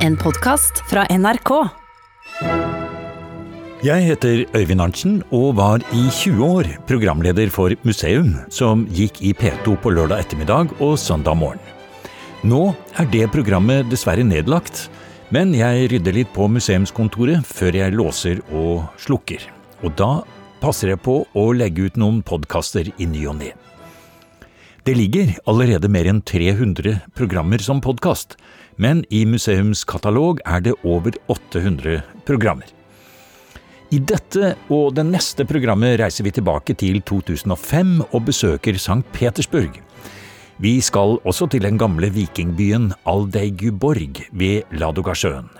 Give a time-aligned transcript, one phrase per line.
[0.00, 1.50] En podkast fra NRK.
[3.84, 9.34] Jeg heter Øyvind Arntzen og var i 20 år programleder for Museum, som gikk i
[9.36, 11.60] P2 på lørdag ettermiddag og søndag morgen.
[12.48, 14.86] Nå er det programmet dessverre nedlagt,
[15.28, 19.44] men jeg rydder litt på museumskontoret før jeg låser og slukker.
[19.84, 20.22] Og da
[20.64, 23.52] passer jeg på å legge ut noen podkaster i ny og ne.
[24.88, 28.38] Det ligger allerede mer enn 300 programmer som podkast,
[28.80, 32.68] men i museums katalog er det over 800 programmer.
[33.90, 39.02] I dette og det neste programmet reiser vi tilbake til 2005 og besøker St.
[39.12, 39.80] Petersburg.
[40.62, 45.50] Vi skal også til den gamle vikingbyen Aldeiguborg ved Ladogasjøen.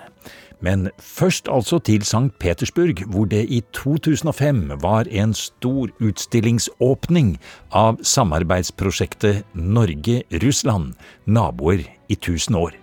[0.61, 2.31] Men først altså til St.
[2.39, 7.39] Petersburg, hvor det i 2005 var en stor utstillingsåpning
[7.73, 10.93] av samarbeidsprosjektet Norge-Russland,
[11.25, 12.80] naboer i tusen år.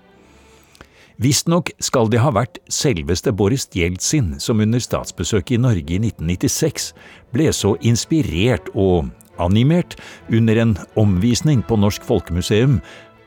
[1.17, 6.91] Visstnok skal det ha vært selveste Boris Jeltsin som under statsbesøket i Norge i 1996
[7.33, 9.09] ble så inspirert og
[9.41, 9.95] animert
[10.29, 12.77] under en omvisning på Norsk Folkemuseum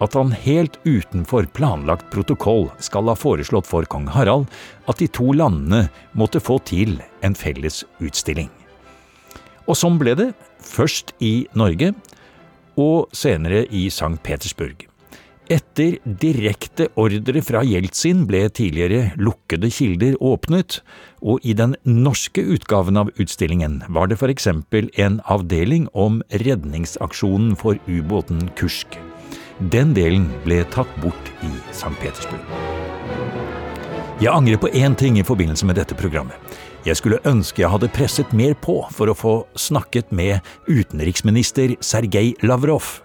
[0.01, 4.47] at han helt utenfor planlagt protokoll skal ha foreslått for kong Harald
[4.87, 6.95] at de to landene måtte få til
[7.27, 8.53] en felles utstilling.
[9.67, 10.29] Og sånn ble det,
[10.63, 11.91] først i Norge,
[12.79, 14.15] og senere i St.
[14.23, 14.90] Petersburg.
[15.51, 20.77] Etter direkte ordre fra Jeltsin ble tidligere lukkede kilder åpnet,
[21.27, 27.59] og i den norske utgaven av utstillingen var det for eksempel en avdeling om redningsaksjonen
[27.59, 28.95] for ubåten Kursk.
[29.75, 31.97] Den delen ble tatt bort i St.
[31.99, 32.47] Petersburg.
[34.23, 36.39] Jeg angrer på én ting i forbindelse med dette programmet.
[36.87, 42.37] Jeg skulle ønske jeg hadde presset mer på for å få snakket med utenriksminister Sergej
[42.47, 43.01] Lavrov.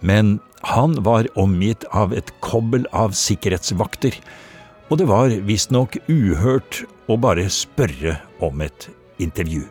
[0.00, 4.16] Men han var omgitt av et kobbel av sikkerhetsvakter,
[4.90, 8.88] og det var visstnok uhørt å bare spørre om et
[9.22, 9.62] intervju.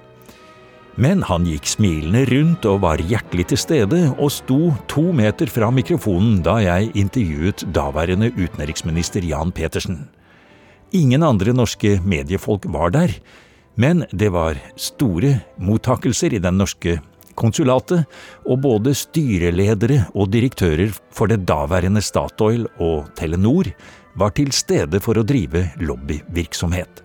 [1.00, 5.70] Men han gikk smilende rundt og var hjertelig til stede, og sto to meter fra
[5.72, 10.08] mikrofonen da jeg intervjuet daværende utenriksminister Jan Petersen.
[10.92, 13.14] Ingen andre norske mediefolk var der,
[13.80, 16.98] men det var store mottakelser i den norske
[17.38, 18.06] konsulatet,
[18.46, 23.72] og både styreledere og direktører for det daværende Statoil og Telenor
[24.20, 27.04] var til stede for å drive lobbyvirksomhet.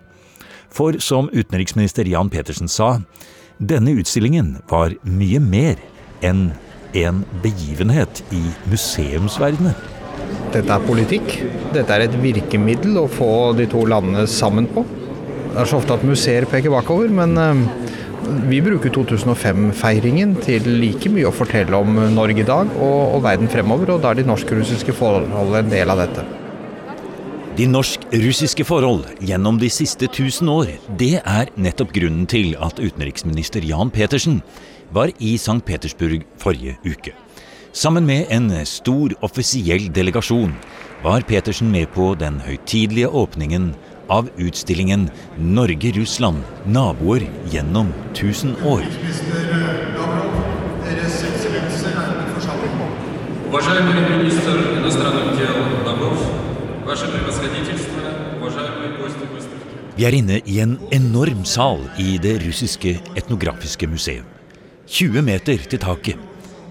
[0.75, 2.97] For som utenriksminister Jan Petersen sa,
[3.62, 5.83] denne utstillingen var mye mer
[6.25, 6.49] enn
[6.95, 9.75] en begivenhet i museumsverdenen.
[10.55, 11.33] Dette er politikk.
[11.75, 14.85] Dette er et virkemiddel å få de to landene sammen på.
[15.55, 17.35] Det er så ofte at museer peker bakover, men
[18.49, 23.51] vi bruker 2005-feiringen til like mye å fortelle om Norge i dag og, og verden
[23.53, 26.25] fremover, og da er de norsk-russiske forhold en del av dette.
[27.55, 33.62] De norsk-russiske forhold gjennom de siste tusen år, det er nettopp grunnen til at utenriksminister
[33.62, 34.41] Jan Petersen
[34.95, 35.61] var i St.
[35.67, 37.15] Petersburg forrige uke.
[37.75, 40.53] Sammen med en stor offisiell delegasjon
[41.05, 43.73] var Petersen med på den høytidelige åpningen
[44.09, 48.84] av utstillingen Norge-Russland naboer gjennom 1000 år.
[59.94, 64.26] Vi er inne i en enorm sal i det russiske etnografiske museum.
[64.91, 66.19] 20 meter til taket.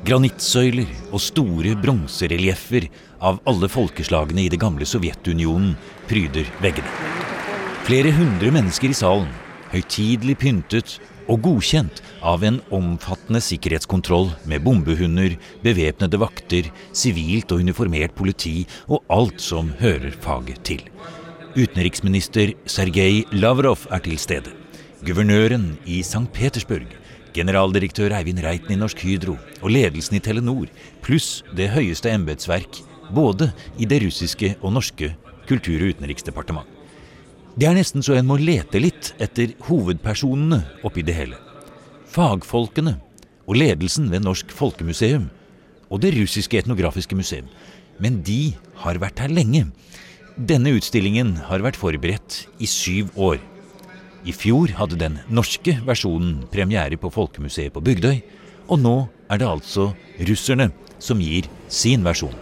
[0.03, 2.89] Granittsøyler og store bronserelieffer
[3.23, 5.77] av alle folkeslagene i det gamle Sovjetunionen
[6.11, 7.22] pryder veggene.
[7.83, 9.27] Flere hundre mennesker i salen,
[9.73, 10.93] høytidelig pyntet
[11.27, 15.35] og godkjent av en omfattende sikkerhetskontroll med bombehunder,
[15.65, 20.85] bevæpnede vakter, sivilt og uniformert politi og alt som hører faget til.
[21.57, 24.53] Utenriksminister Sergej Lavrov er til stede.
[25.03, 26.29] Guvernøren i St.
[26.31, 26.87] Petersburg,
[27.35, 30.71] generaldirektør Eivind Reiten i Norsk Hydro og ledelsen i Telenor,
[31.03, 32.79] pluss det høyeste embetsverk,
[33.11, 35.11] både i det russiske og norske
[35.49, 36.72] kultur- og utenriksdepartement.
[37.53, 41.37] Det er nesten så en må lete litt etter hovedpersonene oppi det hele.
[42.09, 42.95] Fagfolkene
[43.45, 45.27] og ledelsen ved Norsk Folkemuseum
[45.93, 47.45] og det russiske etnografiske museum.
[48.01, 49.67] Men de har vært her lenge.
[50.33, 53.37] Denne utstillingen har vært forberedt i syv år.
[54.25, 58.23] I fjor hadde den norske versjonen premiere på Folkemuseet på Bygdøy,
[58.71, 58.95] og nå
[59.29, 59.91] er det altså
[60.25, 62.33] russerne som gir sin versjon.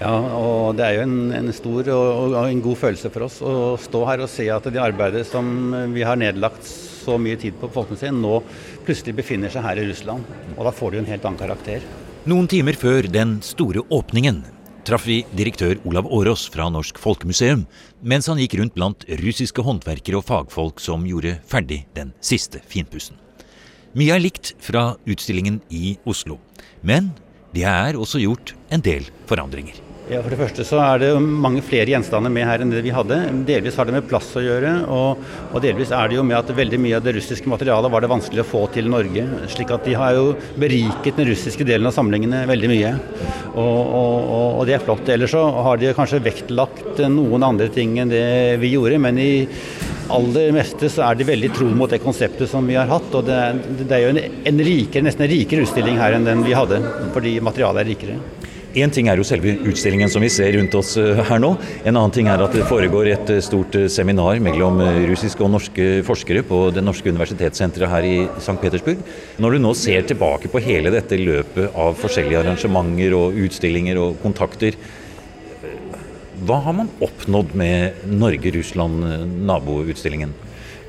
[0.00, 3.40] Ja, og det er jo en, en stor og, og, en god følelse for oss
[3.44, 7.58] å stå her og se at det arbeidet som vi har nedlagt så mye tid
[7.60, 8.38] på Folkemuseet, nå
[8.86, 10.24] plutselig befinner seg her i Russland.
[10.56, 11.84] Og da får det jo en helt annen karakter.
[12.28, 14.42] Noen timer før den store åpningen
[14.88, 17.66] traff vi direktør Olav Årås fra Norsk Folkemuseum
[18.00, 23.20] mens han gikk rundt blant russiske håndverkere og fagfolk som gjorde ferdig den siste finpussen.
[23.92, 26.38] Mye er likt fra utstillingen i Oslo,
[26.80, 27.12] men
[27.52, 29.89] det er også gjort en del forandringer.
[30.10, 32.90] Ja, For det første så er det mange flere gjenstander med her enn det vi
[32.90, 33.14] hadde.
[33.46, 35.20] Delvis har det med plass å gjøre, og,
[35.52, 38.10] og, delvis er det jo med at veldig mye av det russiske materialet var det
[38.10, 39.22] vanskelig å få til Norge.
[39.52, 42.90] slik at de har jo beriket den russiske delen av samlingene veldig mye.
[43.52, 45.06] Og, og, og det er flott.
[45.14, 49.30] Ellers så har de kanskje vektlagt noen andre ting enn det vi gjorde, men i
[50.10, 53.14] aller meste så er de veldig tro mot det konseptet som vi har hatt.
[53.14, 53.40] Og det,
[53.84, 56.82] det er jo en, en rikere, nesten en rikere utstilling her enn den vi hadde,
[57.14, 58.20] fordi materialet er rikere.
[58.70, 61.56] Én ting er jo selve utstillingen som vi ser rundt oss eh, her nå.
[61.82, 64.78] En annen ting er at det foregår et eh, stort eh, seminar mellom
[65.10, 68.54] russiske og norske forskere på Det norske universitetssenteret her i St.
[68.62, 69.02] Petersburg.
[69.42, 74.22] Når du nå ser tilbake på hele dette løpet av forskjellige arrangementer og utstillinger og
[74.22, 74.78] kontakter,
[76.46, 80.30] hva har man oppnådd med Norge-Russland-naboutstillingen?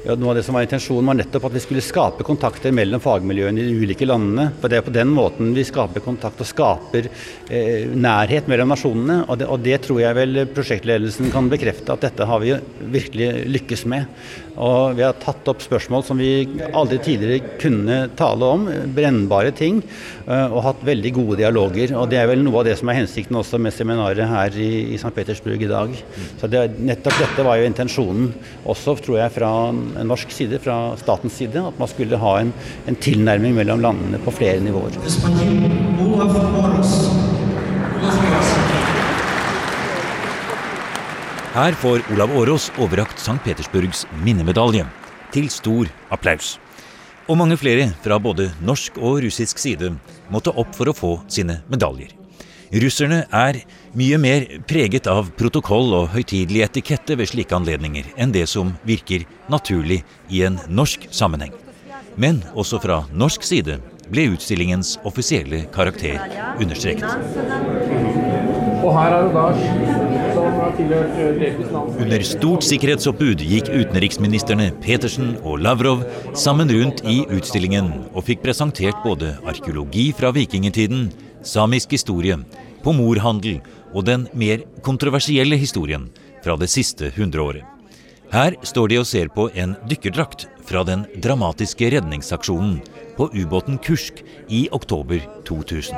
[0.01, 3.01] Ja, noe av det som var Intensjonen var nettopp at vi skulle skape kontakter mellom
[3.03, 4.47] fagmiljøene i de ulike landene.
[4.57, 9.19] For Det er på den måten vi skaper kontakt og skaper eh, nærhet mellom nasjonene.
[9.27, 12.55] Og det, og det, tror jeg vel prosjektledelsen kan bekrefte at dette har vi
[12.95, 14.09] virkelig lykkes med.
[14.57, 18.65] Og vi har tatt opp spørsmål som vi aldri tidligere kunne tale om,
[18.97, 19.83] brennbare ting,
[20.25, 21.93] eh, og hatt veldig gode dialoger.
[21.93, 24.71] Og det er vel noe av det som er hensikten også med seminaret her i,
[24.95, 25.13] i St.
[25.13, 25.93] Petersburg i dag.
[26.41, 28.33] Så det, nettopp dette var jo intensjonen
[28.65, 29.53] også, tror jeg, fra
[30.07, 32.53] norsk side, fra statens side, at man skulle ha en,
[32.87, 34.97] en tilnærming mellom landene på flere nivåer.
[41.51, 43.39] Her får Olav Årås overrakt St.
[43.43, 44.85] Petersburgs minnemedalje,
[45.35, 46.55] til stor applaus.
[47.27, 49.93] Og mange flere fra både norsk og russisk side
[50.31, 52.20] måtte opp for å få sine medaljer.
[52.71, 53.57] Russerne er
[53.99, 59.25] mye mer preget av protokoll og høytidelig etikette ved slike anledninger enn det som virker
[59.51, 59.97] naturlig
[60.31, 61.51] i en norsk sammenheng.
[62.15, 63.81] Men også fra norsk side
[64.11, 66.15] ble utstillingens offisielle karakter
[66.63, 67.11] understreket.
[68.81, 70.21] Og her er det da
[72.01, 76.05] under stort sikkerhetsoppbud gikk utenriksministrene Petersen og Lavrov
[76.37, 81.09] sammen rundt i utstillingen og fikk presentert både arkeologi fra vikingtiden,
[81.43, 82.37] samisk historie,
[82.83, 83.59] pomorhandel
[83.93, 86.09] og den mer kontroversielle historien
[86.43, 87.63] fra det siste hundreåret.
[88.31, 92.77] Her står de og ser på en dykkerdrakt fra den dramatiske redningsaksjonen
[93.17, 95.97] på ubåten Kursk i oktober 2000.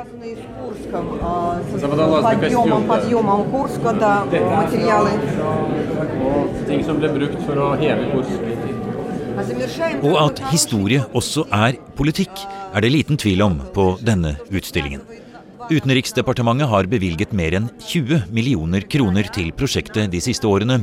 [10.02, 15.23] Og at historie også er politikk, er det liten tvil om på denne utstillingen.
[15.72, 20.82] Utenriksdepartementet har bevilget mer enn 20 millioner kroner til prosjektet de siste årene,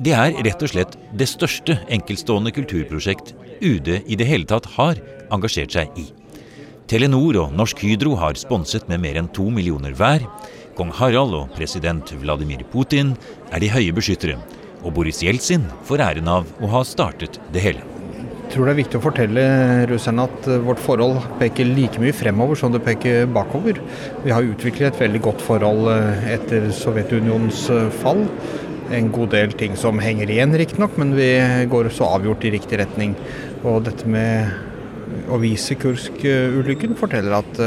[0.00, 5.00] det er rett og slett det største enkeltstående kulturprosjekt UD i det hele tatt har
[5.32, 6.06] engasjert seg i.
[6.88, 10.24] Telenor og Norsk Hydro har sponset med mer enn to millioner hver.
[10.78, 13.16] Kong Harald og president Vladimir Putin
[13.50, 14.38] er de høye beskyttere.
[14.84, 17.95] Og Boris Jeltsin får æren av å ha startet det hele.
[18.52, 19.44] Tror det er viktig å fortelle
[19.90, 23.80] russerne at eh, vårt forhold peker like mye fremover som det peker bakover.
[24.22, 28.22] Vi har utviklet et veldig godt forhold eh, etter Sovjetunionens eh, fall
[28.94, 31.30] en god del ting som henger igjen, riktignok, men vi
[31.72, 33.16] går så avgjort i riktig retning.
[33.66, 37.58] Og dette med å vise Kursk-ulykken forteller at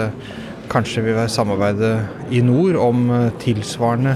[0.71, 1.91] kanskje vi vil samarbeide
[2.31, 3.11] i nord om
[3.43, 4.15] tilsvarende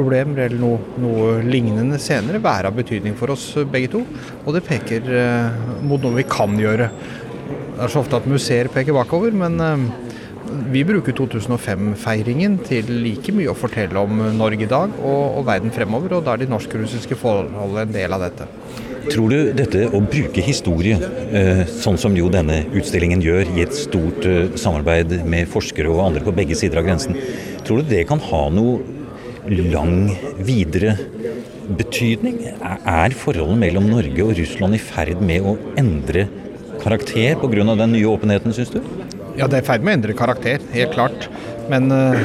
[0.00, 4.04] problemer eller noe, noe, lignende senere, være av betydning for oss begge to.
[4.44, 6.90] Og det peker uh, mot noe vi kan gjøre.
[6.90, 9.60] Det er så ofte at museer peker bakover, men
[10.70, 15.72] vi bruker 2005-feiringen til like mye å fortelle om Norge i dag og, og verden
[15.74, 18.48] fremover, og da er de norsk-russiske forholdene en del av dette.
[19.10, 20.98] Tror du dette å bruke historie,
[21.32, 26.02] eh, sånn som jo denne utstillingen gjør, i et stort eh, samarbeid med forskere og
[26.10, 27.16] andre på begge sider av grensen,
[27.64, 28.99] tror du det kan ha noe
[29.50, 30.10] lang
[30.46, 30.94] videre
[31.78, 32.38] betydning?
[32.60, 36.28] Er forholdet mellom Norge og Russland i ferd med å endre
[36.80, 37.74] karakter pga.
[37.74, 38.80] den nye åpenheten, syns du?
[39.36, 41.28] Ja, det er i ferd med å endre karakter, helt klart.
[41.70, 42.16] Men uh,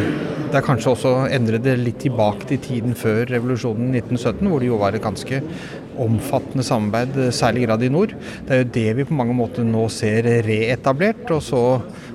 [0.49, 4.61] det er kanskje også å endre det litt tilbake til tiden før revolusjonen 1917, hvor
[4.61, 5.41] det jo var et ganske
[6.01, 8.15] omfattende samarbeid, særlig grad i nord.
[8.45, 11.61] Det er jo det vi på mange måter nå ser reetablert, og, så,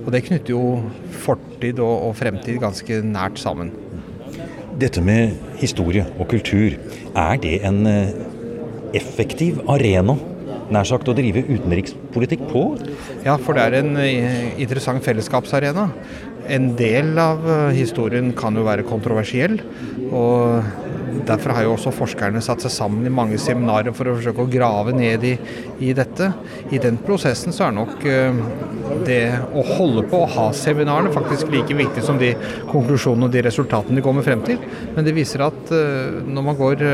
[0.04, 0.64] og det knytter jo
[1.22, 3.72] fortid og, og fremtid ganske nært sammen.
[4.78, 6.76] Dette med historie og kultur,
[7.18, 8.12] er det en eh,
[8.94, 10.14] effektiv arena
[10.70, 12.62] nær sagt å drive utenrikspolitikk på?
[13.26, 15.88] Ja, for det er en eh, interessant fellesskapsarena.
[16.50, 17.44] En del av
[17.76, 19.60] historien kan jo være kontroversiell.
[20.10, 20.88] og
[21.26, 24.50] Derfor har jo også forskerne satt seg sammen i mange seminarer for å forsøke å
[24.50, 25.34] grave ned i,
[25.82, 26.30] i dette.
[26.70, 28.40] I den prosessen så er nok uh,
[29.06, 29.22] det
[29.56, 32.32] å holde på å ha seminarene faktisk like viktig som de
[32.70, 34.60] konklusjonene og de resultatene de kommer frem til.
[34.94, 36.86] Men det viser at uh, når man går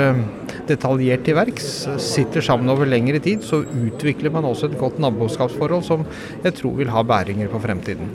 [0.67, 1.69] detaljert til verks,
[2.03, 6.03] sitter sammen over lengre tid, så utvikler man også et godt naboskapsforhold som
[6.43, 8.11] jeg tror vil ha bæringer på fremtiden.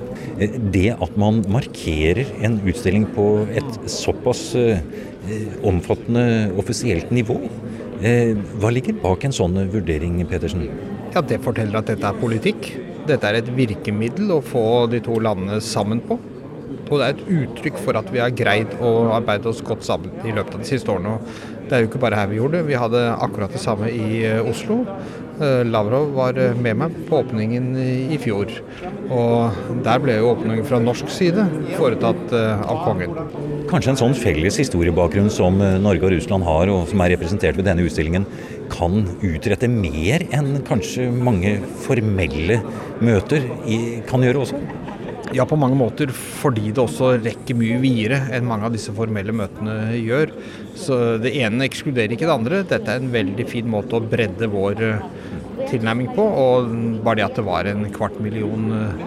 [0.73, 4.51] Det at man markerer en utstilling på et såpass
[5.29, 7.35] Eh, omfattende offisielt nivå.
[8.01, 10.63] Eh, hva ligger bak en sånn vurdering, Pedersen?
[11.13, 12.71] Ja, Det forteller at dette er politikk.
[13.05, 16.17] Dette er et virkemiddel å få de to landene sammen på.
[16.89, 20.09] Og det er et uttrykk for at vi har greid å arbeide oss godt sammen
[20.25, 21.19] i løpet av de siste årene.
[21.69, 24.25] Det er jo ikke bare her vi gjorde det, vi hadde akkurat det samme i
[24.25, 24.85] eh, Oslo.
[25.41, 27.73] Lavrov var med meg på åpningen
[28.13, 28.51] i fjor.
[29.11, 31.43] Og der ble jo åpningen fra norsk side
[31.75, 33.15] foretatt eh, av kongen.
[33.71, 37.67] Kanskje en sånn felles historiebakgrunn som Norge og Russland har, og som er representert ved
[37.67, 38.27] denne utstillingen,
[38.71, 42.61] kan utrette mer enn kanskje mange formelle
[43.03, 43.47] møter
[44.07, 44.61] kan gjøre også?
[45.31, 49.31] Ja, på mange måter fordi det også rekker mye videre enn mange av disse formelle
[49.35, 50.33] møtene gjør.
[50.75, 52.63] Så det ene ekskluderer ikke det andre.
[52.67, 54.83] Dette er en veldig fin måte å bredde vår
[55.69, 56.23] tilnærming på.
[56.23, 56.71] Og
[57.05, 59.05] bare det at det var en kvart million eh,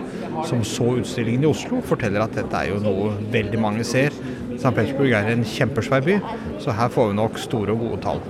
[0.48, 4.14] som så utstillingen i Oslo, forteller at dette er jo noe veldig mange ser.
[4.54, 4.70] St.
[4.74, 6.18] Petersburg er en kjempesvær by,
[6.62, 8.22] så her får vi nok store og gode tall.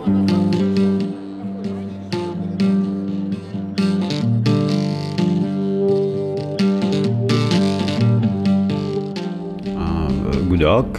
[10.55, 10.99] God dag.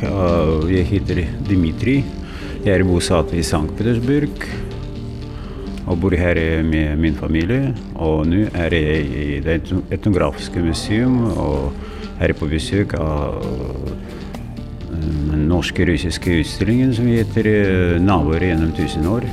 [0.67, 2.03] Jeg heter Dmitrij.
[2.65, 3.69] Jeg er bosatt i St.
[3.77, 4.41] Petersburg
[5.85, 7.75] og bor her med min familie.
[7.95, 9.61] Og nå er jeg i Det
[9.91, 11.73] etnografiske museum og
[12.19, 13.43] her på besøk av
[15.35, 19.27] den norske-russiske utstillingen som heter eh, 'Naboer gjennom tusen år'.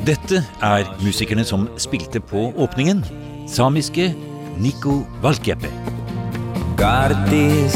[0.05, 3.05] Dette er musikerne som spilte på åpningen.
[3.49, 4.13] Samiske
[4.57, 5.71] Niko Valkepe.
[6.77, 7.75] Gardis.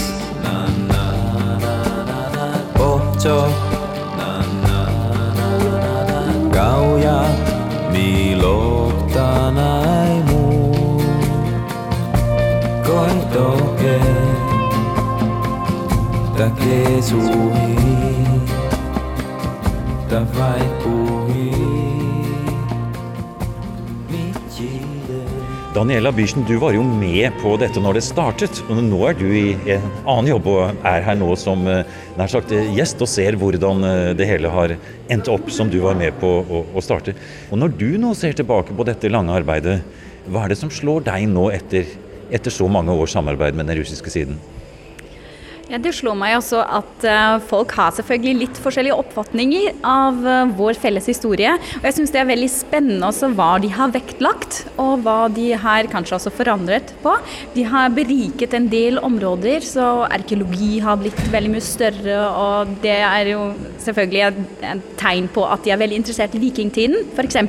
[6.53, 7.19] Gauja.
[7.93, 9.33] Miloktanai
[10.27, 10.43] mu
[12.85, 13.97] Koitoke
[16.37, 18.08] Take suhi
[20.09, 21.51] Puhi
[25.75, 28.63] Daniela Byrsen, du var jo med på dette når det startet.
[28.65, 31.85] og Nå er du i en annen jobb og er her nå som eh,
[32.17, 34.73] nær sagt eh, gjest og ser hvordan eh, det hele har
[35.13, 37.13] endt opp som du var med på å, å starte.
[37.53, 39.83] Og Når du nå ser tilbake på dette lange arbeidet,
[40.25, 41.85] hva er det som slår deg nå etter,
[42.33, 44.41] etter så mange års samarbeid med den russiske siden?
[45.69, 50.49] Ja, Det slår meg også at uh, folk har selvfølgelig litt forskjellige oppfatninger av uh,
[50.57, 51.51] vår felles historie.
[51.77, 55.51] Og jeg syns det er veldig spennende også hva de har vektlagt, og hva de
[55.53, 57.13] har kanskje også forandret på.
[57.53, 62.97] De har beriket en del områder, så arkeologi har blitt veldig mye større, og det
[62.97, 63.45] er jo
[63.85, 64.25] selvfølgelig
[64.73, 67.43] et tegn på at de er veldig interessert i vikingtiden, f.eks.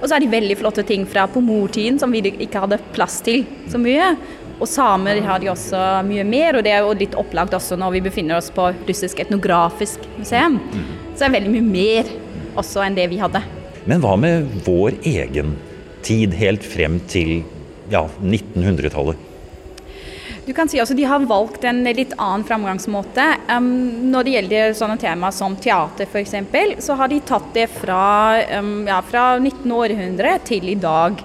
[0.00, 3.44] Og så er de veldig flotte ting fra pomortiden som vi ikke hadde plass til
[3.70, 4.16] så mye.
[4.60, 7.94] Og samer har de også mye mer, og det er jo litt opplagt også når
[7.96, 10.58] vi befinner oss på Russisk etnografisk museum.
[11.14, 12.12] Så det er veldig mye mer
[12.60, 13.40] også enn det vi hadde.
[13.88, 15.56] Men hva med vår egen
[16.04, 17.40] tid, helt frem til
[17.92, 19.26] ja, 1900-tallet?
[20.46, 23.26] Du kan si også De har valgt en litt annen framgangsmåte.
[23.52, 23.68] Um,
[24.10, 26.36] når det gjelder sånne tema som teater f.eks.,
[26.84, 28.04] så har de tatt det fra,
[28.58, 31.20] um, ja, fra 1900 til i dag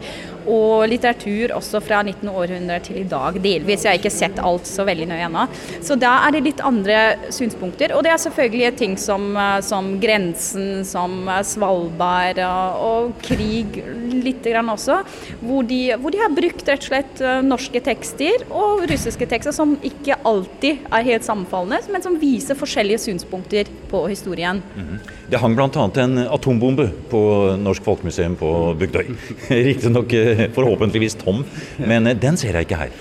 [0.46, 2.30] og litteratur også fra 19.
[2.30, 3.86] århundre til i dag, delvis.
[3.86, 5.46] Jeg har ikke sett alt så veldig nøye ennå.
[5.86, 7.00] Så da er det litt andre
[7.34, 7.96] synspunkter.
[7.96, 13.80] Og det er selvfølgelig ting som, eh, som grensen, som eh, Svalbard og, og krig
[14.14, 15.02] lite grann også.
[15.42, 19.56] Hvor de, hvor de, har brukt rett og slett eh, norske tekster og russiske tekster
[19.56, 24.62] som ikke alltid er helt sammenfallende, men som viser forskjellige synspunkter på historien.
[24.76, 25.00] Mm -hmm.
[25.26, 25.90] Det hang bl.a.
[26.04, 27.20] en atombombe på
[27.58, 29.08] Norsk Folkemuseum på Bygdøy.
[29.72, 31.42] Riktignok eh, forhåpentligvis tom,
[31.82, 32.94] men eh, den ser jeg ikke her.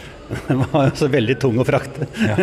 [0.49, 2.09] Den var også veldig tung å frakte.
[2.17, 2.39] Ja.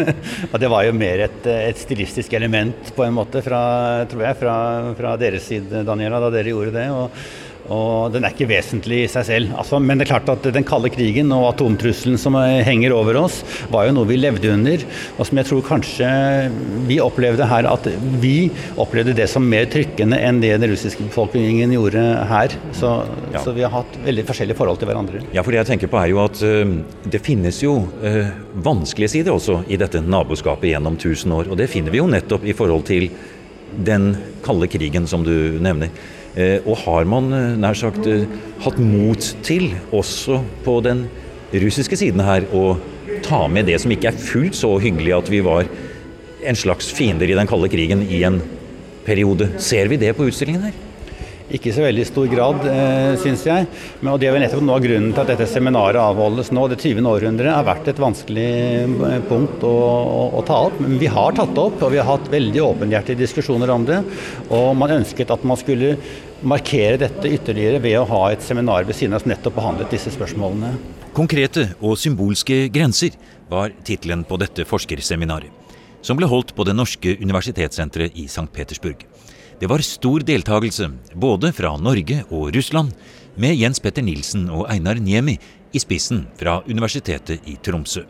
[0.52, 3.60] og det var jo mer et, et, stilistisk element på en måte, fra,
[4.08, 4.56] tror jeg, fra,
[4.96, 6.86] fra deres side, Daniela, da dere gjorde det.
[6.96, 7.28] Og,
[7.72, 9.54] Og den er ikke vesentlig i seg selv.
[9.58, 13.40] Altså, men det er klart at den kalde krigen og atomtrusselen som henger over oss,
[13.72, 14.84] var jo noe vi levde under.
[15.16, 16.10] Og som jeg tror kanskje
[16.88, 17.88] vi opplevde her at
[18.22, 22.56] vi opplevde det som mer trykkende enn det den russiske befolkningen gjorde her.
[22.76, 22.92] Så,
[23.34, 23.42] ja.
[23.42, 25.22] så vi har hatt veldig forskjellige forhold til hverandre.
[25.36, 28.34] Ja, for det jeg tenker på er jo at uh, det finnes jo uh,
[28.66, 31.50] vanskelige sider også i dette naboskapet gjennom tusen år.
[31.50, 33.10] Og det finner vi jo nettopp i forhold til
[33.86, 34.12] den
[34.46, 35.90] kalde krigen som du nevner.
[36.36, 38.26] Eh, og har man eh, nær sagt eh,
[38.60, 41.06] hatt mot til, også på den
[41.56, 42.76] russiske siden her, å
[43.24, 45.70] ta med det som ikke er fullt så hyggelig at vi var
[46.46, 48.42] en slags fiender i den kalde krigen i en
[49.06, 49.48] periode.
[49.62, 50.85] Ser vi det på utstillingen her?
[51.54, 53.66] Ikke så veldig stor grad, eh, syns jeg.
[54.00, 56.66] Men, og Det er vel nettopp noe av grunnen til at dette seminaret avholdes nå.
[56.72, 57.06] Det 20.
[57.06, 58.46] århundret har vært et vanskelig
[58.82, 60.80] eh, punkt å, å, å, ta opp.
[60.82, 64.00] Men vi har tatt det opp, og vi har hatt veldig åpenhjertige diskusjoner om det.
[64.50, 65.94] Og man ønsket at man skulle
[66.42, 70.10] markere dette ytterligere ved å ha et seminar ved siden av som nettopp behandlet disse
[70.14, 70.74] spørsmålene.
[71.16, 73.14] Konkrete og symbolske grenser
[73.48, 75.48] var tittelen på dette forskerseminaret,
[76.04, 78.50] som ble holdt på Det norske universitetssenteret i St.
[78.52, 79.06] Petersburg.
[79.58, 82.92] Det var stor deltakelse både fra Norge og Russland,
[83.36, 85.38] med Jens Petter Nilsen og Einar Niemi
[85.72, 88.02] i spissen fra Universitetet i Tromsø.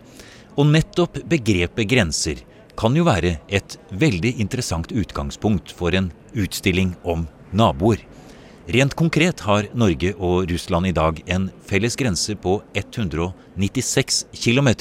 [0.59, 2.43] Og nettopp begrepet grenser
[2.79, 8.03] kan jo være et veldig interessant utgangspunkt for en utstilling om naboer.
[8.67, 14.73] Rent konkret har Norge og Russland i dag en felles grense på 196 km.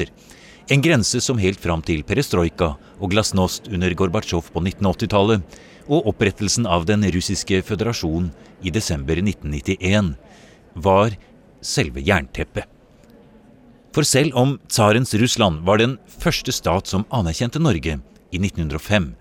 [0.73, 6.65] En grense som helt fram til perestrojka og glasnost under Gorbatsjov på 1980-tallet og opprettelsen
[6.65, 8.31] av den russiske føderasjonen
[8.65, 10.15] i desember 1991
[10.75, 11.17] var
[11.65, 12.65] selve jernteppet.
[13.95, 17.99] For selv om tsarens Russland var den første stat som anerkjente Norge
[18.31, 19.13] i 1905,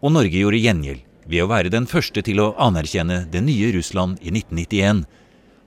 [0.00, 4.20] og Norge gjorde gjengjeld ved å være den første til å anerkjenne det nye Russland
[4.22, 5.04] i 1991,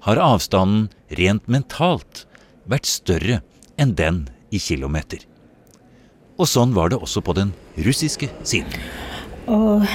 [0.05, 0.87] har avstanden
[1.19, 2.25] rent mentalt
[2.69, 3.41] vært større
[3.77, 5.21] enn den i kilometer.
[6.37, 8.73] Og sånn var det også på den russiske siden.
[9.49, 9.85] Og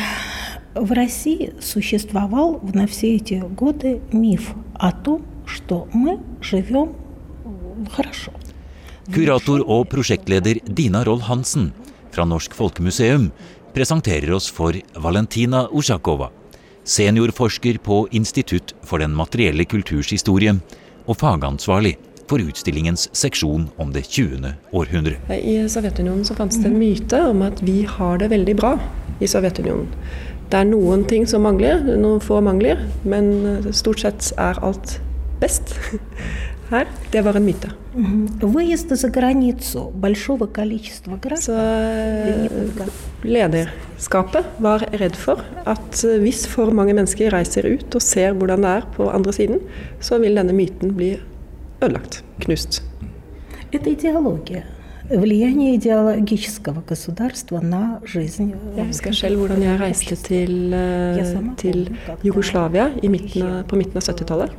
[0.76, 6.94] В России существовал на все эти годы миф о том, что мы живем
[7.92, 8.32] хорошо.
[9.08, 11.72] Kurator og prosjektleder Dina Roll Hansen
[12.12, 13.32] fra Norsk Folkemuseum
[13.74, 16.30] presenterer oss for Valentina Usjakova,
[16.84, 20.58] seniorforsker på Institutt for den materielle kulturs historie
[21.06, 21.96] og fagansvarlig
[22.28, 24.54] for utstillingens seksjon om det 20.
[24.76, 25.16] århundre.
[25.32, 28.76] I Sovjetunionen så fantes det en myte om at vi har det veldig bra
[29.24, 29.88] i Sovjetunionen.
[30.52, 34.98] Det er noen ting som mangler, noen få mangler, men eh, stort sett er alt
[35.42, 35.76] best
[36.72, 36.88] her.
[37.12, 37.72] Det var en myte.
[41.44, 42.92] Så eh,
[43.28, 48.64] lederskapet var redd for at eh, hvis for mange mennesker reiser ut og ser hvordan
[48.64, 49.64] det er på andre siden,
[50.00, 51.18] så vil denne myten bli
[51.82, 52.84] ødelagt, knust.
[53.72, 54.71] Это идеология
[55.12, 58.54] влияние идеологического государства на жизнь.
[58.78, 60.76] Jeg husker selv hvordan jeg reiste til,
[61.58, 64.52] til Jugoslavia midten, på midten av 70-tallet.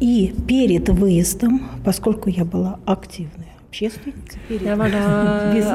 [0.00, 3.46] И перед выездом, поскольку я была активной
[4.64, 5.00] Jeg var da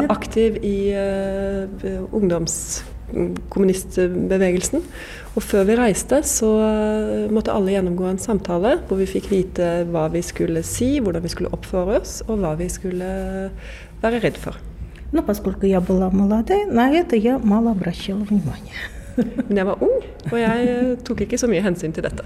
[0.10, 1.63] aktiv i uh,
[2.12, 4.82] ungdomskommunistbevegelsen.
[5.36, 9.70] Og før vi reiste, så eh, måtte alle gjennomgå en samtale hvor vi fikk vite
[9.91, 13.12] hva vi skulle si, hvordan vi skulle oppføre oss, og hva vi skulle
[14.02, 14.58] være redd for.
[15.12, 18.76] Но поскольку я была молодая, на это я мало обращала внимания.
[19.48, 22.26] Men jeg var ung, og jeg tok ikke så mye hensyn til dette.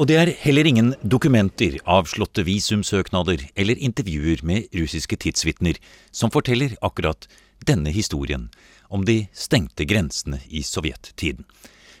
[0.00, 5.78] Og det er heller ingen dokumenter, avslåtte visumsøknader eller intervjuer med russiske tidsvitner
[6.10, 7.28] som forteller akkurat
[7.68, 8.48] denne historien
[8.88, 11.44] om de stengte grensene i sovjettiden.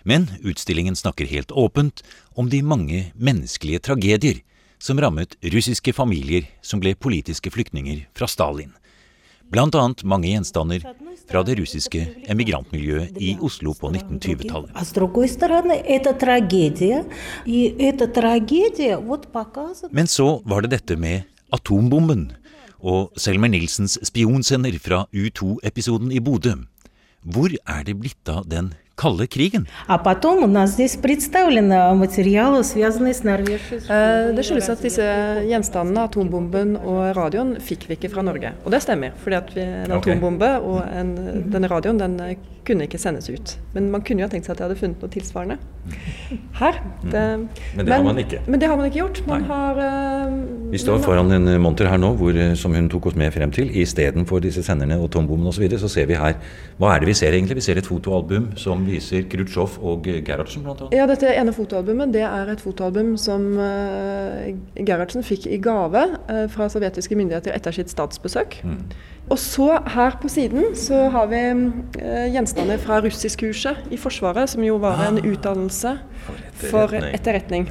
[0.07, 2.03] Men utstillingen snakker helt åpent
[2.39, 4.39] om de mange menneskelige tragedier
[4.79, 8.71] som rammet russiske familier som ble politiske flyktninger fra Stalin.
[9.51, 10.83] Blant annet mange gjenstander
[11.27, 14.71] fra det russiske emigrantmiljøet i Oslo på 1920-tallet.
[19.91, 22.27] Men så var det dette med atombomben
[22.79, 26.55] og Selmer Nilsens spionsender fra U2-episoden i Bodø.
[27.27, 29.67] Hvor er det blitt av den kalde krigen.
[33.93, 35.07] Eh, det skyldes at disse
[35.47, 38.55] gjenstandene, atombomben og radioen, fikk vi ikke fra Norge.
[38.65, 41.15] Og det stemmer, fordi at vi, en atombombe og en,
[41.53, 43.55] denne radioen den eh, kunne ikke sendes ut.
[43.75, 45.57] Men man kunne jo ha tenkt seg at de hadde funnet noe tilsvarende
[46.57, 46.79] her.
[46.99, 48.41] Det, men det men, har man ikke.
[48.47, 49.21] Men det har man ikke gjort.
[49.29, 53.19] Man har, uh, vi står foran en monter her nå hvor, som hun tok oss
[53.19, 53.71] med frem til.
[53.83, 55.61] Istedenfor disse senderne og atombommen osv.
[55.61, 56.35] Så, videre, så ser vi her
[56.81, 57.59] Hva er det vi ser egentlig?
[57.61, 60.89] Vi ser et fotoalbum som viser Khrusjtsjov og Gerhardsen bl.a.?
[60.95, 64.47] Ja, dette ene fotoalbumet det er et fotoalbum som uh,
[64.77, 68.59] Gerhardsen fikk i gave uh, fra sovjetiske myndigheter etter sitt statsbesøk.
[68.63, 68.79] Mm.
[69.27, 74.63] Og så her på siden så har vi uh, gjenstander fra russiskkurset i Forsvaret, som
[74.65, 75.29] jo var en ah.
[75.33, 75.97] utdannelse
[76.69, 77.69] for etterretning.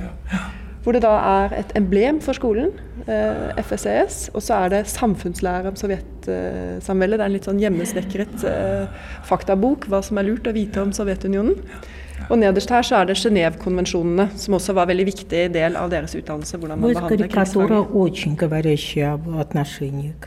[0.87, 2.68] Hvor det da er et emblem for skolen,
[3.11, 7.18] eh, FSES, og så er det samfunnslære om sovjetsamveldet.
[7.18, 10.92] Det er en litt sånn hjemmesnekret eh, faktabok, hva som er lurt å vite om
[10.94, 11.59] Sovjetunionen.
[12.31, 15.91] Og nederst her så er det Genévekonvensjonene, som også var en veldig viktig del av
[15.93, 16.59] deres utdannelse.
[16.59, 17.87] hvordan man behandler krigsfanger.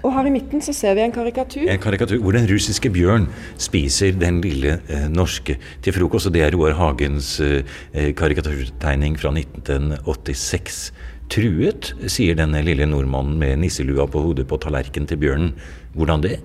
[0.04, 1.68] Og her i midten så ser vi en karikatur.
[1.68, 6.28] En karikatur hvor den russiske bjørn spiser den lille eh, norske til frokost.
[6.28, 10.94] Og det er Roar Hagens eh, eh karikaturtegning fra 1986.
[11.30, 15.52] Truet, sier denne lille nordmannen med nisselua på hodet på tallerkenen til bjørnen.
[15.94, 16.40] Hvordan det?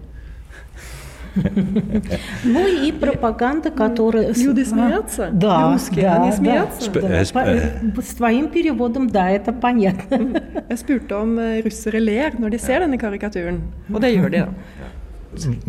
[2.44, 4.34] Ну и пропаганда, которая...
[4.34, 5.30] Люди смеются?
[5.32, 6.92] Да, Русские, да, они смеются?
[6.92, 7.24] Да.
[8.02, 10.42] С твоим переводом, да, это понятно.
[10.70, 13.62] Jeg spurte om russere ler når de ser denne karikaturen,
[13.94, 14.90] og det gjør de, da.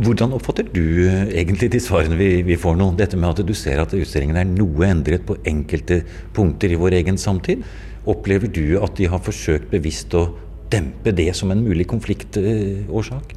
[0.00, 2.90] Hvordan oppfatter du egentlig de svarene vi, vi, får nå?
[2.96, 6.00] Dette med at du ser at utstillingen er noe endret på enkelte
[6.37, 7.64] punkter i vår egen samtid.
[8.09, 10.30] Opplever du at de har forsøkt bevisst å
[10.72, 13.37] dempe det som en mulig konfliktårsak?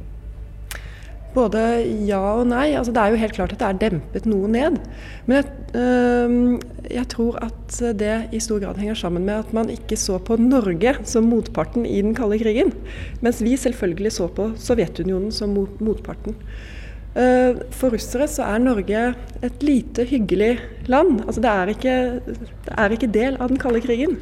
[1.35, 1.61] Både
[2.07, 2.71] ja og nei.
[2.77, 4.79] Altså, det er jo helt klart at det er dempet noe ned.
[5.27, 6.33] Men jeg, øh,
[6.89, 10.39] jeg, tror at det i stor grad henger sammen med at man ikke så på
[10.41, 12.73] Norge som motparten i den kalde krigen.
[13.21, 16.37] Mens vi selvfølgelig så på Sovjetunionen som motparten.
[17.09, 18.99] Uh, for russere så er Norge
[19.43, 21.23] et lite, hyggelig land.
[21.25, 21.95] Altså, det, er ikke,
[22.67, 24.19] det er ikke del av den kalde krigen.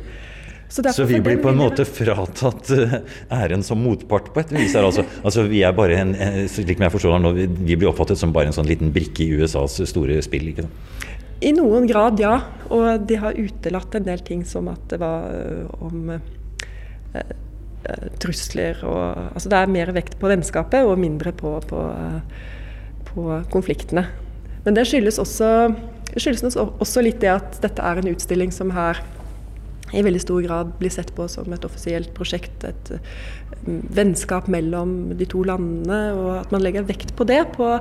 [0.70, 2.98] Så, så, vi blir på en måte fratatt eh,
[3.32, 4.76] æren som motpart på et vis?
[4.76, 6.12] Altså, altså, vi er bare en,
[6.52, 9.80] slik jeg forstår nå, vi blir oppfattet som bare en sånn liten brikke i USAs
[9.88, 10.52] store spill?
[10.52, 11.08] ikke sant?
[11.40, 12.36] I noen grad, ja.
[12.74, 17.36] Og de har utelatt en del ting som at det var uh, om uh,
[18.20, 21.84] trusler og Altså det er mer vekt på vennskapet og mindre på, på,
[23.12, 24.08] på konfliktene.
[24.66, 25.52] Men det skyldes også,
[26.18, 29.00] skyldes også litt det at dette er en utstilling som her
[29.96, 32.92] i veldig stor grad blir sett på som et offisielt prosjekt, et
[33.64, 37.78] mm, vennskap mellom de to landene, og at man legger vekt på det på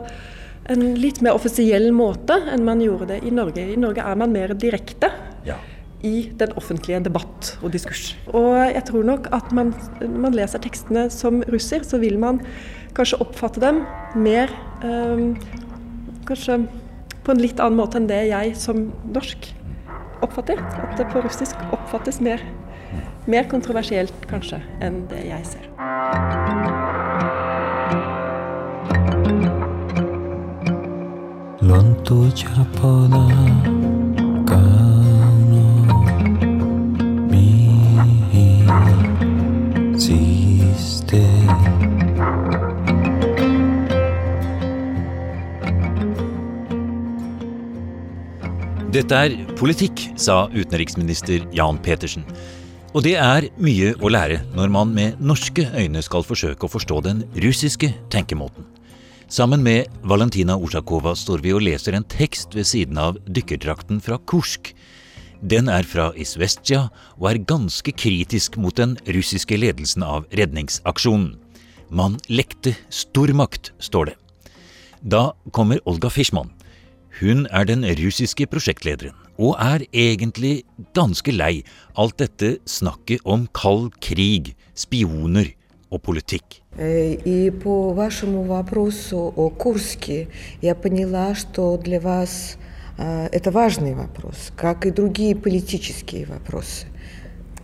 [0.71, 3.63] en litt mer offisiell måte enn man gjorde det i Norge.
[3.63, 5.11] I Norge er man mer direkte
[5.47, 5.59] ja.
[6.07, 8.15] i den offentlige debatt og diskurs.
[8.33, 12.43] Og jeg tror nok at man, når man leser tekstene som russer, så vil man
[12.97, 13.85] kanskje oppfatte dem
[14.19, 14.53] mer
[14.87, 15.55] eh,
[16.27, 16.57] Kanskje
[17.23, 19.45] på en litt annen måte enn det jeg som norsk
[20.23, 20.61] oppfatter.
[20.83, 22.43] At det på russisk oppfattes mer,
[23.27, 25.71] mer kontroversielt, kanskje, enn det jeg ser.
[31.67, 33.76] Lontu chapona
[48.95, 52.23] Dette er politikk, sa utenriksminister Jan Petersen.
[52.95, 57.01] Og det er mye å lære når man med norske øyne skal forsøke å forstå
[57.03, 58.63] den russiske tenkemåten.
[59.27, 64.21] Sammen med Valentina Usjakova står vi og leser en tekst ved siden av dykkerdrakten fra
[64.23, 64.71] Kursk.
[65.43, 66.87] Den er fra Isvestja
[67.19, 71.35] og er ganske kritisk mot den russiske ledelsen av redningsaksjonen.
[71.91, 74.17] Man lekte stormakt, står det.
[75.03, 76.55] Da kommer Olga Fishman,
[77.20, 80.64] hun er den russiske prosjektlederen, og er egentlig
[80.96, 81.64] ganske lei
[82.00, 85.54] alt dette snakket om kald krig, spioner
[85.92, 86.62] og politikk.
[86.78, 90.30] И по вашему вопросу о Курске
[90.62, 92.58] я поняла, что для вас
[92.98, 96.88] это важный вопрос, как и другие политические вопросы.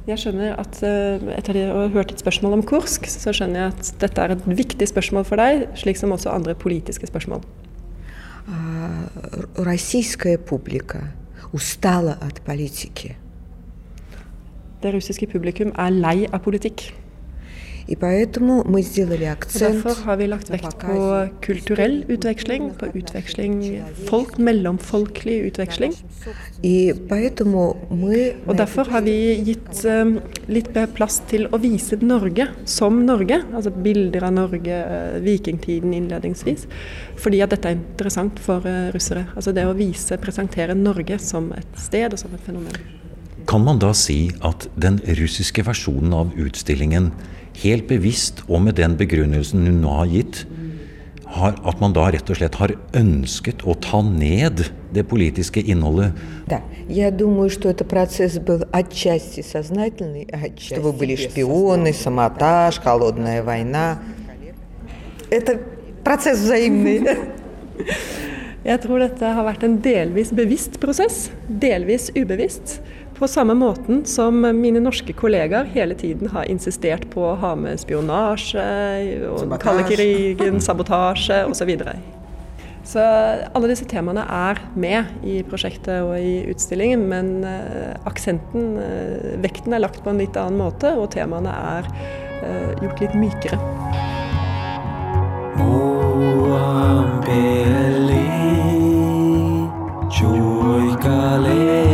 [0.07, 3.89] Jeg skjønner at Etter å ha hørt et spørsmål om Kursk, så skjønner jeg at
[3.99, 7.43] dette er et viktig spørsmål for deg, slik som også andre politiske spørsmål.
[9.56, 11.12] Российская публика
[11.52, 13.16] устала от политики.
[14.82, 17.01] Det russiske publikum er lei av politikk.
[17.87, 23.81] И поэтому мы сделали акцент Derfor har vi lagt vekt på kulturell utveksling, på utveksling
[24.09, 25.93] folk, mellomfolkelig utveksling.
[26.61, 31.95] И поэтому мы Og derfor har vi gitt um, litt mer plass til å vise
[32.01, 33.39] Norge som Norge.
[33.53, 36.67] Altså bilder av Norge, uh, vikingtiden innledningsvis.
[37.15, 39.29] Fordi at dette er interessant for uh, russere.
[39.35, 42.75] Altså det å vise, presentere Norge som et sted og som et fenomen.
[43.47, 47.13] Kan man da si at den russiske versjonen av utstillingen
[47.63, 50.45] helt bevisst og med den begrunnelsen hun nå har gitt,
[51.27, 54.63] har, at man da rett og slett har ønsket å ta ned
[54.95, 56.15] det politiske innholdet?
[56.47, 63.43] Да, я думаю, что этот процесс был отчасти сознательный, отчасти чтобы были шпионы, самотаж, холодная
[63.43, 63.99] война.
[65.29, 65.59] Это
[66.03, 67.01] процесс взаимный.
[68.67, 72.81] Jeg tror dette har vært en delvis bevisst prosess, delvis ubevisst.
[73.22, 77.78] På samme måten som mine norske kollegaer hele tiden har insistert på å ha med
[77.78, 78.64] spionasje,
[79.30, 81.54] og kalde krigen, sabotasje osv.
[81.60, 81.94] Så, videre.
[82.82, 83.04] så
[83.54, 89.78] alle disse temaene er med i prosjektet og i utstillingen, men uh, aksenten, uh, vekten
[89.78, 91.86] er lagt på en litt annen måte, og temaene er
[92.42, 93.62] uh, gjort litt mykere.
[101.02, 101.91] Etter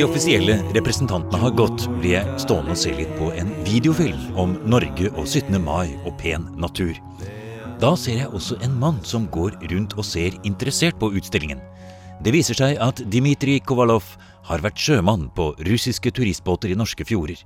[0.00, 4.54] de offisielle representantene har gått, blir jeg stående og se litt på en videofilm om
[4.64, 5.58] Norge og 17.
[5.60, 6.94] mai og pen natur.
[7.82, 11.60] Da ser jeg også en mann som går rundt og ser interessert på utstillingen.
[12.24, 14.06] Det viser seg at Dmitrij Kovalov
[14.48, 17.42] har vært sjømann på russiske turistbåter i norske fjorder.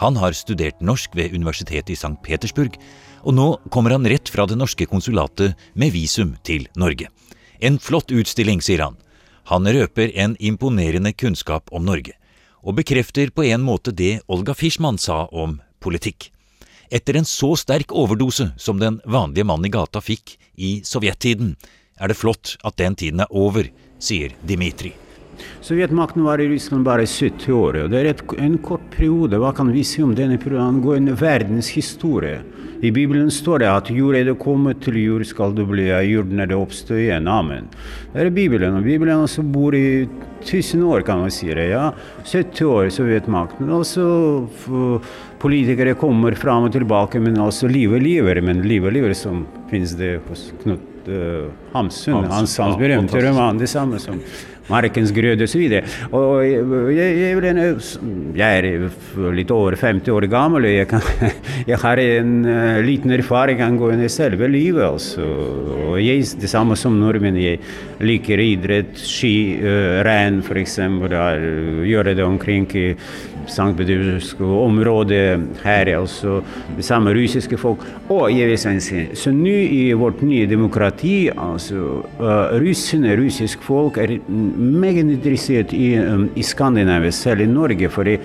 [0.00, 2.14] Han har studert norsk ved Universitetet i St.
[2.24, 2.78] Petersburg,
[3.20, 7.12] og nå kommer han rett fra det norske konsulatet med visum til Norge.
[7.60, 8.96] En flott utstilling, sier han.
[9.48, 12.12] Han røper en imponerende kunnskap om Norge,
[12.60, 16.28] og bekrefter på en måte det Olga Fischmann sa om politikk.
[16.92, 21.56] Etter en så sterk overdose som den vanlige mannen i gata fikk i sovjettiden,
[21.96, 25.07] er det flott at den tiden er over, sier Dmitrij.
[25.64, 27.82] Sovjetmakten var i Russland bare 70 år.
[27.84, 29.38] og Det er et, en kort periode.
[29.38, 31.08] Hva kan vi si om denne perioden?
[31.08, 32.42] I verdens historie.
[32.80, 36.04] I Bibelen står det at jord er det kommet til jord, skal du bli av
[36.06, 37.26] jorden er det oppstå igjen.
[37.26, 37.66] Amen.
[38.12, 38.76] Det er Bibelen.
[38.78, 40.06] Og Bibelen også bor i
[40.44, 41.70] 1000 år, kan man si det.
[41.72, 41.88] ja.
[42.22, 43.72] 70 år Sovjetmakten.
[43.74, 44.06] Også
[45.42, 48.40] politikere kommer fram og tilbake, men også livet lever.
[48.40, 50.97] Men livet lever som finnes det hos Knut
[51.74, 53.58] Hamsun, hans, hans berømte roman.
[53.60, 54.20] Det samme som
[54.68, 55.64] markens grøde osv.
[56.12, 56.64] Og jeg,
[56.96, 57.76] jeg, jeg,
[58.36, 61.04] jeg, er litt over 50 år gammel, og jeg, kan,
[61.70, 64.84] jeg har en uh, liten erfaring angående selve livet.
[64.84, 65.24] Altså.
[65.88, 67.38] Og jeg, det samme som nordmenn.
[67.38, 67.62] Jeg
[68.04, 70.78] liker idrett, ski, uh, renn f.eks.
[71.88, 72.88] Gjøre det omkring i
[73.48, 73.72] St.
[73.76, 75.88] Petersburgsk område her.
[75.96, 76.42] altså
[76.76, 77.78] Det samme russiske folk.
[78.08, 83.98] Og jeg vil si, så nå i vårt nye demokrati, altså uh, russene, russisk folk,
[83.98, 87.88] er meget interessert i, um, i Skandinavia, i Norge.
[87.88, 88.18] for uh,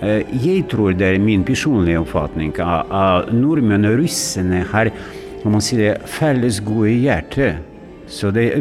[0.00, 4.90] jeg tror det er min personlige oppfatning at nordmenn og russene har
[5.44, 7.54] om man sier det, felles gode hjerte.
[8.06, 8.60] Så det,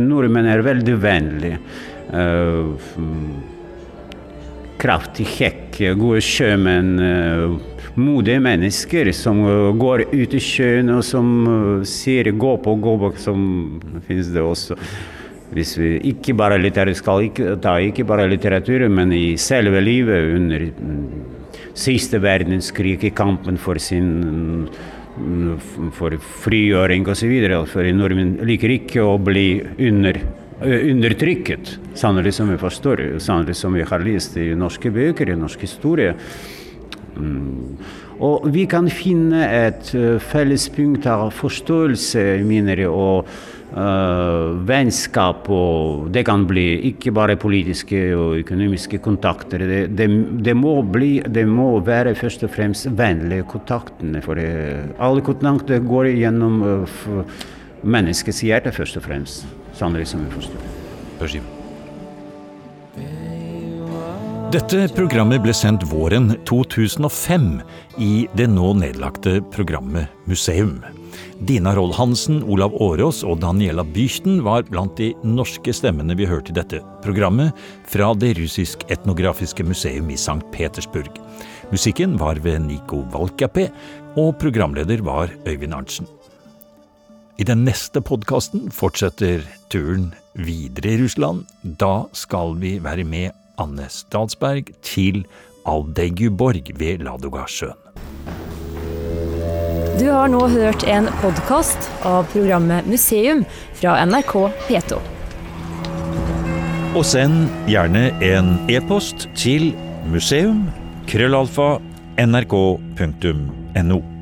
[0.00, 1.58] nordmenn er veldig vennlige.
[4.78, 6.98] Kraftig hekk, gode sjømenn,
[7.98, 9.42] modige mennesker som
[9.78, 11.28] går ut i sjøen og som
[11.84, 14.76] sier 'gå på, gå på', som finnes det også.
[15.52, 20.34] Hvis vi ikke bare litteratur, skal ikke ta ikke bare litteratur, men i selve livet
[20.36, 20.68] under
[21.74, 24.68] siste verdenskrig, i kampen for sin
[25.96, 27.32] for frigjøring osv.
[27.70, 30.20] For nordmenn liker ikke å bli under,
[30.60, 35.64] undertrykket, sannelig som vi forstår, sannelig som vi har lest i norske bøker, i norsk
[35.66, 36.14] historie.
[38.18, 39.92] Og vi kan finne et
[40.24, 43.30] fellespunkt av forståelse, jeg, og
[43.68, 49.60] Uh, vennskap og Det kan bli ikke bare politiske og økonomiske kontakter.
[49.68, 50.06] Det, det,
[50.40, 54.24] det, må, bli, det må være først og fremst vennlige kontaktene.
[54.24, 54.48] For det,
[54.96, 56.64] alle kontakter går gjennom
[57.84, 59.46] menneskets hjerte, først og fremst.
[59.76, 61.57] Sannelig som vi forstår.
[64.48, 67.48] Dette programmet ble sendt våren 2005
[68.00, 70.78] i det nå nedlagte programmet Museum.
[71.44, 76.54] Dina Roll Hansen, Olav Årås og Daniela Bychten var blant de norske stemmene vi hørte
[76.54, 77.52] i dette programmet
[77.92, 80.40] fra Det russisk-etnografiske museum i St.
[80.54, 81.20] Petersburg.
[81.68, 83.66] Musikken var ved Niko Valkapé,
[84.16, 86.08] og programleder var Øyvind Arntzen.
[87.36, 90.08] I den neste podkasten fortsetter turen
[90.40, 91.44] videre i Russland.
[91.60, 95.24] Da skal vi være med Anne Stadsberg til
[95.68, 97.76] Aldeiguborg ved Ladogasjøen.
[99.98, 103.42] Du har nå hørt en podkast av programmet Museum
[103.80, 104.34] fra NRK
[104.68, 105.00] P2.
[106.96, 109.74] Og send gjerne en e-post til
[110.08, 111.98] museum.krøllalfa.nrk.no.
[112.18, 114.17] nrk.no.